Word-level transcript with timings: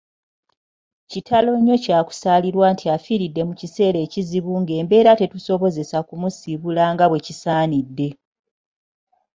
Kitalo 1.11 1.51
nnyo 1.57 1.75
kyakusaalirwa 1.83 2.67
nti 2.73 2.85
afiiridde 2.95 3.41
mu 3.47 3.53
kiseera 3.59 3.99
ekizibu 4.05 4.51
ng'embeera 4.61 5.11
tetusobozesa 5.19 5.97
kumusiibula 6.07 6.83
nga 6.93 7.05
bwekisaanidde. 7.09 8.07